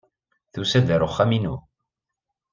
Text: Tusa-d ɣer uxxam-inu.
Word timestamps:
Tusa-d 0.51 0.87
ɣer 0.91 1.01
uxxam-inu. 1.07 1.55